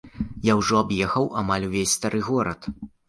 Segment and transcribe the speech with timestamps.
[0.45, 2.61] Я ўжо аб'ехаў амаль увесь стары горад.